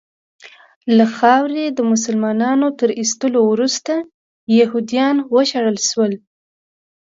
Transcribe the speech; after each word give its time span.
له 0.97 1.05
خاورې 1.15 1.63
د 1.69 1.79
مسلنانو 1.91 2.67
تر 2.79 2.89
ایستلو 2.99 3.39
وروسته 3.51 3.93
یهودیان 4.59 5.15
وشړل 5.33 5.77
شول. 5.89 6.13